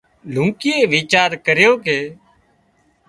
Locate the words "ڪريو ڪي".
1.45-1.99